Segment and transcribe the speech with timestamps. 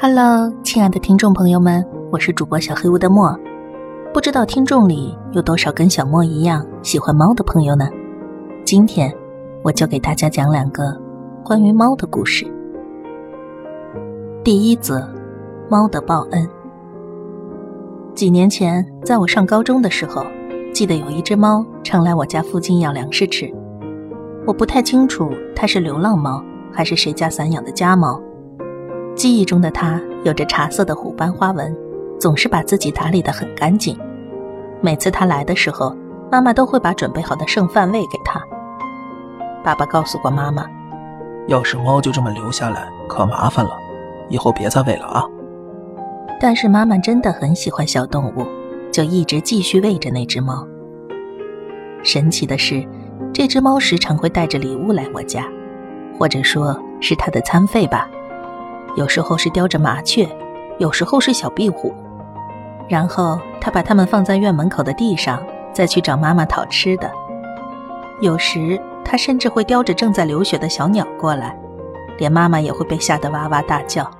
[0.00, 3.36] Hello，亲爱的听众朋友们，我是主播小黑屋的墨。
[4.14, 7.88] 不知道听众里有多少跟小莫一样喜欢猫的朋友呢？
[8.64, 9.12] 今天
[9.64, 10.96] 我就给大家讲两个
[11.44, 12.46] 关于猫的故事。
[14.44, 15.04] 第一则，
[15.68, 16.48] 猫的报恩。
[18.14, 20.24] 几年前，在我上高中的时候，
[20.72, 23.52] 记得有一只猫常来我家附近要粮食吃。
[24.46, 26.40] 我不太清楚它是流浪猫
[26.72, 28.22] 还是谁家散养的家猫。
[29.18, 31.76] 记忆中的它有着茶色的虎斑花纹，
[32.20, 33.98] 总是把自己打理得很干净。
[34.80, 35.92] 每次它来的时候，
[36.30, 38.40] 妈妈都会把准备好的剩饭喂给它。
[39.64, 40.64] 爸爸告诉过妈妈，
[41.48, 43.72] 要是猫就这么留下来，可麻烦了，
[44.28, 45.24] 以后别再喂了啊。
[46.38, 48.46] 但是妈妈真的很喜欢小动物，
[48.92, 50.64] 就一直继续喂着那只猫。
[52.04, 52.86] 神奇的是，
[53.32, 55.44] 这只猫时常会带着礼物来我家，
[56.16, 58.08] 或者说是它的餐费吧。
[58.96, 60.28] 有时候是叼着麻雀，
[60.78, 61.94] 有时候是小壁虎，
[62.88, 67.10] 然后他把它们放在院门口的地上，再去找妈妈讨吃的。
[68.20, 71.56] 有时他甚至会叼着正在流血的小鸟过来，
[72.18, 74.10] 连妈妈也会被吓得哇哇大叫。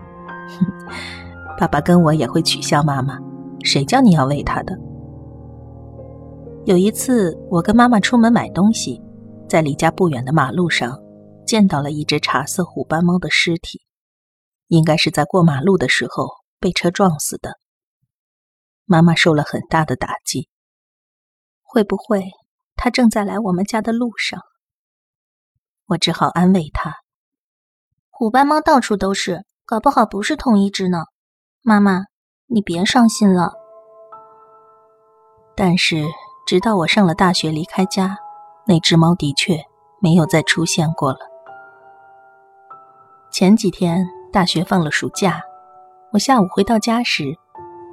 [1.58, 3.18] 爸爸跟我也会取笑妈妈
[3.64, 4.78] ：“谁叫你要喂它的？”
[6.64, 9.02] 有一次，我跟妈妈出门买东西，
[9.48, 10.96] 在离家不远的马路上，
[11.44, 13.80] 见到了一只茶色虎斑猫的尸体。
[14.68, 16.28] 应该是在过马路的时候
[16.60, 17.58] 被车撞死的。
[18.84, 20.48] 妈妈受了很大的打击。
[21.62, 22.30] 会不会
[22.76, 24.40] 他正在来我们家的路上？
[25.86, 26.96] 我只好安慰他
[28.08, 31.04] ：“虎斑猫到处都是，搞不好不是同一只呢。
[31.60, 32.04] 妈妈，
[32.46, 33.52] 你别伤心了。”
[35.54, 36.06] 但是
[36.46, 38.16] 直到我上了大学离开家，
[38.66, 39.58] 那只猫的确
[40.00, 41.18] 没有再出现过了。
[43.30, 44.17] 前几天。
[44.30, 45.40] 大学放了暑假，
[46.12, 47.34] 我下午回到家时，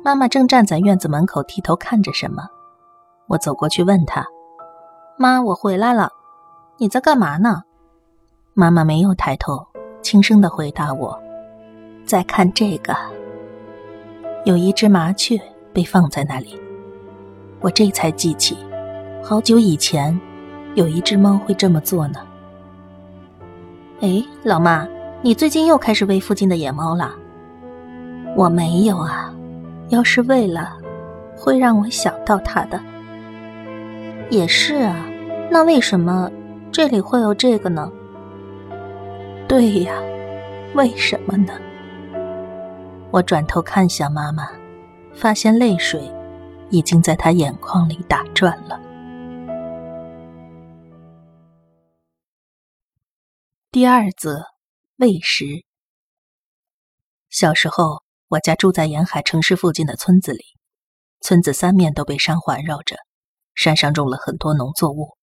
[0.04, 2.44] 妈妈正站在院子门口低头看着什么。
[3.28, 4.26] 我走过去问她
[5.18, 6.12] ：“妈，我回来了，
[6.78, 7.64] 你在干嘛呢？”
[8.54, 9.66] 妈妈没有抬头，
[10.02, 11.18] 轻声的回答我
[12.06, 12.94] ：“在看这个。”
[14.44, 15.42] 有一只麻雀
[15.74, 16.60] 被放在那里，
[17.62, 18.58] 我这才记起，
[19.24, 20.20] 好久以前
[20.76, 22.20] 有一只猫会这么做呢。
[24.02, 24.86] 哎，老妈。
[25.26, 27.12] 你最近又开始喂附近的野猫了？
[28.38, 29.34] 我没有啊，
[29.90, 30.78] 要是喂了，
[31.36, 32.80] 会让我想到它的。
[34.30, 35.04] 也是啊，
[35.50, 36.32] 那为什么
[36.72, 37.92] 这里会有这个呢？
[39.48, 39.96] 对呀，
[40.76, 41.54] 为什么呢？
[43.10, 44.48] 我转头看向妈妈，
[45.12, 46.00] 发现泪水
[46.70, 48.80] 已经在她眼眶里打转了。
[53.72, 54.55] 第二则。
[54.98, 55.46] 喂食。
[57.30, 60.46] 小时候，我家住在沿海城市附近的村子里，
[61.20, 62.96] 村子三面都被山环绕着，
[63.56, 65.18] 山上种了很多农作物，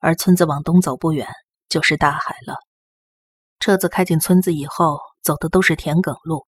[0.00, 1.26] 而村子往东走不远
[1.70, 2.56] 就是大海了。
[3.58, 6.46] 车子开进村子以后，走的都是田埂路，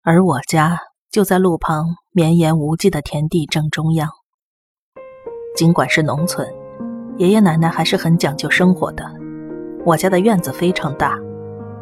[0.00, 4.08] 而我家就在路旁绵延无际的田地正中央。
[5.54, 6.50] 尽管是农村，
[7.18, 9.04] 爷爷奶奶还是很讲究生活的。
[9.84, 11.14] 我家的院子非常大。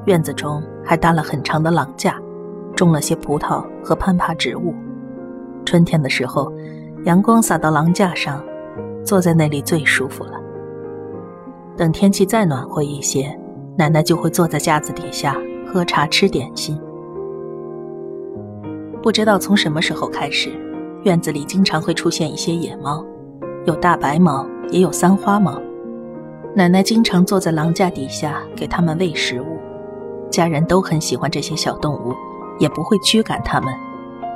[0.08, 2.18] 院子中还搭了很长的廊架，
[2.74, 4.74] 种了些葡萄和攀爬植物。
[5.66, 6.50] 春天的时候，
[7.04, 8.42] 阳光洒到廊架上，
[9.04, 10.32] 坐在那里最舒服了。
[11.76, 13.38] 等天气再暖和一些，
[13.76, 15.36] 奶奶就会坐在架子底下
[15.66, 16.80] 喝茶吃点心。
[19.02, 20.50] 不知道从什么时候开始，
[21.02, 23.04] 院子里经常会出现一些野猫，
[23.66, 25.60] 有大白猫，也有三花猫。
[26.54, 29.57] 奶奶经常坐在廊架底下给它们喂食物。
[30.30, 32.14] 家人都很喜欢这些小动物，
[32.58, 33.72] 也不会驱赶它们，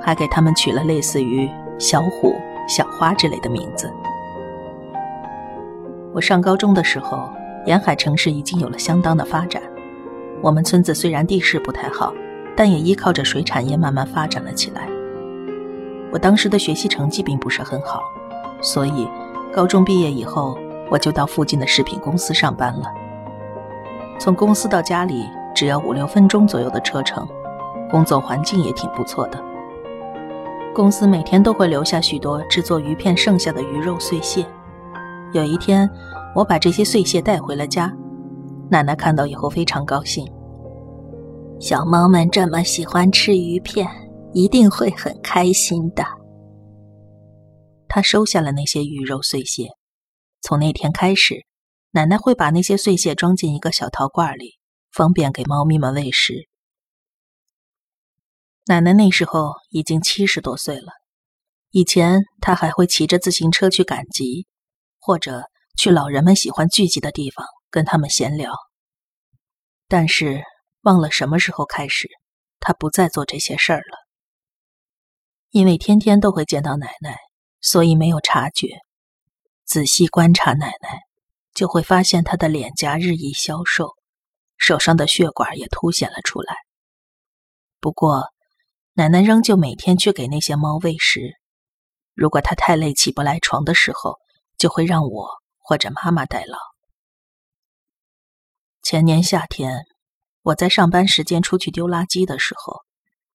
[0.00, 1.48] 还给它们取了类似于
[1.78, 2.34] 小虎、
[2.66, 3.92] 小花之类的名字。
[6.12, 7.28] 我上高中的时候，
[7.66, 9.62] 沿海城市已经有了相当的发展。
[10.40, 12.12] 我们村子虽然地势不太好，
[12.56, 14.88] 但也依靠着水产业慢慢发展了起来。
[16.10, 18.02] 我当时的学习成绩并不是很好，
[18.60, 19.06] 所以
[19.52, 20.58] 高中毕业以后，
[20.90, 22.92] 我就到附近的食品公司上班了。
[24.18, 25.28] 从公司到家里。
[25.54, 27.26] 只要五六分钟左右的车程，
[27.90, 29.42] 工作环境也挺不错的。
[30.74, 34.46] 公司每天都会留下许多制作鱼片剩下的鱼肉碎屑。
[35.32, 35.88] 有一天，
[36.34, 37.94] 我把这些碎屑带回了家，
[38.70, 40.26] 奶奶看到以后非常高兴。
[41.60, 43.86] 小猫们这么喜欢吃鱼片，
[44.32, 46.02] 一定会很开心的。
[47.86, 49.68] 她收下了那些鱼肉碎屑。
[50.40, 51.44] 从那天开始，
[51.92, 54.54] 奶奶会把那些碎屑装进一个小陶罐里。
[54.92, 56.48] 方便给猫咪们喂食。
[58.66, 60.92] 奶奶那时候已经七十多岁了，
[61.70, 64.46] 以前她还会骑着自行车去赶集，
[65.00, 65.42] 或者
[65.76, 68.52] 去老人们喜欢聚集的地方跟他们闲聊。
[69.88, 70.42] 但是
[70.82, 72.08] 忘了什么时候开始，
[72.60, 73.98] 她不再做这些事儿了。
[75.50, 77.18] 因为天天都会见到奶奶，
[77.60, 78.68] 所以没有察觉。
[79.64, 81.00] 仔细观察奶奶，
[81.54, 83.94] 就会发现她的脸颊日益消瘦，
[84.62, 86.54] 手上的血管也凸显了出来。
[87.80, 88.28] 不过，
[88.92, 91.34] 奶奶仍旧每天去给那些猫喂食。
[92.14, 94.20] 如果她太累起不来床的时候，
[94.56, 95.28] 就会让我
[95.58, 96.56] 或者妈妈代劳。
[98.84, 99.84] 前年夏天，
[100.42, 102.82] 我在上班时间出去丢垃圾的时候，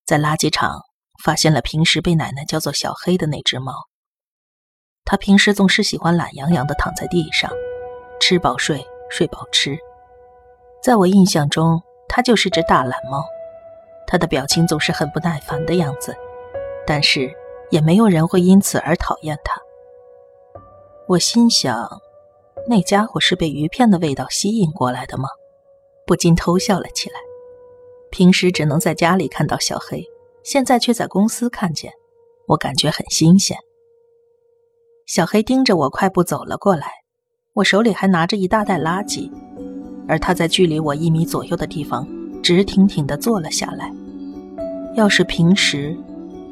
[0.06, 0.80] 在垃圾场
[1.22, 3.74] 发现了平时被奶奶叫做小黑的那只猫。
[5.04, 7.52] 它平时总是喜欢懒洋洋的躺在地上，
[8.22, 9.78] 吃饱睡，睡饱吃。
[10.82, 13.26] 在我印象中，它就是只大懒猫。
[14.06, 16.16] 他的表情总是很不耐烦的样子，
[16.86, 17.30] 但是
[17.70, 19.62] 也没有人会因此而讨厌他。
[21.08, 22.02] 我心想，
[22.70, 25.28] 那家伙是被鱼片的味道吸引过来的吗？
[26.06, 27.16] 不禁偷笑了起来。
[28.10, 30.06] 平时只能在家里看到小黑，
[30.42, 31.92] 现在却在公司看见，
[32.48, 33.58] 我感觉很新鲜。
[35.06, 36.90] 小黑盯着我快步走了过来，
[37.56, 39.30] 我手里还拿着一大袋垃圾，
[40.08, 42.08] 而他在距离我一米左右的地方。
[42.44, 43.92] 直挺挺地坐了下来。
[44.96, 45.98] 要是平时，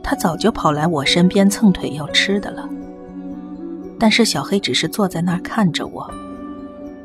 [0.03, 2.67] 他早就跑来我身边蹭腿要吃的了。
[3.97, 6.11] 但是小黑只是坐在那儿看着我，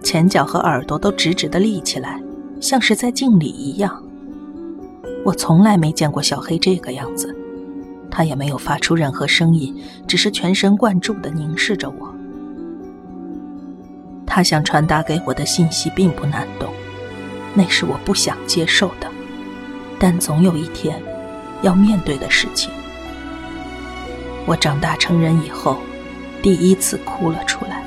[0.03, 2.21] 前脚和耳朵都直直地立起来，
[2.61, 4.03] 像是在敬礼一样。
[5.25, 7.33] 我从来没见过小黑这个样子，
[8.11, 9.73] 他也没有发出任何声音，
[10.09, 12.13] 只是全神贯注地凝视着我。
[14.33, 16.73] 他想传达给我的信息并不难懂。
[17.53, 19.11] 那是我不想接受的，
[19.99, 21.03] 但总有一天
[21.63, 22.71] 要面对的事情。
[24.47, 25.79] 我长大成人以后，
[26.41, 27.83] 第一次哭了出来，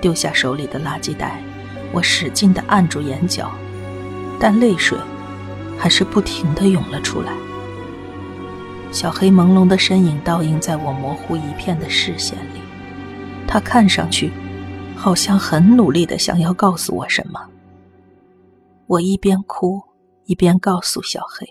[0.00, 1.40] 丢下手里的垃圾袋，
[1.92, 3.52] 我使劲地按住眼角，
[4.40, 4.98] 但泪水
[5.78, 7.32] 还是不停地涌了出来。
[8.90, 12.60] 小黑朦胧的身影倒映在我模糊一片的视线里，
[13.46, 14.32] 他看上去
[14.98, 17.40] 好像很努力的想要告诉我什么。
[18.88, 19.80] 我一边哭
[20.26, 21.46] 一边告诉小黑：“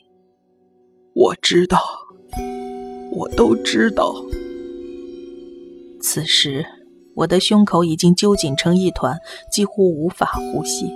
[1.16, 1.80] 我知道，
[3.12, 4.14] 我都知道。”
[6.02, 6.66] 此时，
[7.16, 9.18] 我的胸口已经揪紧成一团，
[9.50, 10.92] 几乎无法呼吸。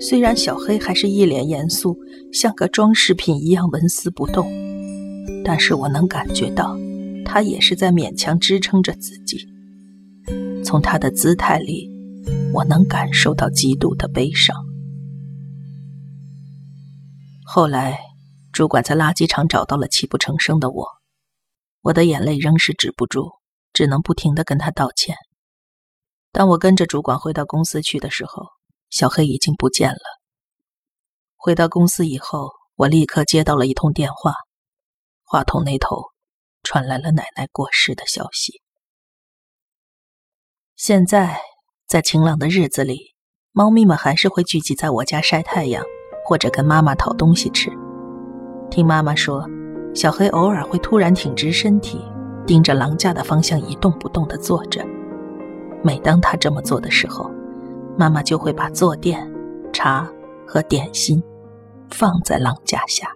[0.00, 1.96] 虽然小黑还是一脸严肃，
[2.32, 4.50] 像个装饰品一样纹丝不动，
[5.44, 6.76] 但是我能感觉到，
[7.24, 9.48] 他也是在勉强支撑着自己。
[10.64, 11.88] 从他的姿态里，
[12.52, 14.54] 我能感受到极度的悲伤。
[17.44, 17.98] 后来，
[18.52, 20.86] 主管在垃圾场找到了泣不成声的我，
[21.80, 23.30] 我的眼泪仍是止不住，
[23.72, 25.16] 只能不停的跟他道歉。
[26.30, 28.46] 当我跟着主管回到公司去的时候，
[28.90, 30.00] 小黑已经不见了。
[31.36, 34.34] 回到公司以后，我立刻接到了一通电话，
[35.22, 36.02] 话筒那头
[36.62, 38.60] 传来了奶奶过世的消息。
[40.78, 41.40] 现在，
[41.88, 43.12] 在晴朗的日子里，
[43.50, 45.82] 猫咪们还是会聚集在我家晒太阳。
[46.24, 47.68] 或者跟妈妈讨东西吃。
[48.70, 49.44] 听妈妈说，
[49.94, 51.98] 小黑偶尔会突然挺直身体，
[52.46, 54.86] 盯着廊架的方向一动不动地坐着。
[55.82, 57.28] 每当他这么做的时候，
[57.96, 59.26] 妈妈就会把坐垫、
[59.72, 60.06] 茶
[60.46, 61.20] 和点心
[61.88, 63.10] 放在廊架下。